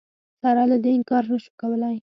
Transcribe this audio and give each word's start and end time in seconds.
سره 0.41 0.63
له 0.71 0.77
دې 0.83 0.91
انکار 0.97 1.23
نه 1.31 1.37
شو 1.43 1.51
کولای 1.61 1.97